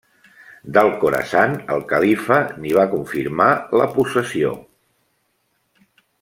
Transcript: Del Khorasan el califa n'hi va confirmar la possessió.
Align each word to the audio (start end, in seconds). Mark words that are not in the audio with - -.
Del 0.77 0.87
Khorasan 1.03 1.53
el 1.75 1.83
califa 1.91 2.39
n'hi 2.63 2.73
va 2.79 2.87
confirmar 2.95 3.51
la 3.83 3.89
possessió. 3.99 4.55